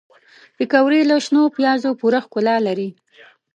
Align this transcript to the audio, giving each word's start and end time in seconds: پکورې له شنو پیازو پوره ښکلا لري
پکورې 0.57 1.01
له 1.09 1.15
شنو 1.25 1.43
پیازو 1.55 1.89
پوره 1.99 2.19
ښکلا 2.25 2.55
لري 2.67 2.89